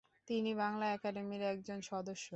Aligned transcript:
তিনি 0.27 0.51
বাংলা 0.55 0.85
একাডেমির 0.91 1.43
একজন 1.53 1.79
সদস্য। 1.89 2.27